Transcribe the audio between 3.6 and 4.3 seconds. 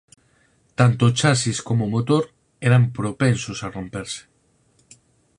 a romperse.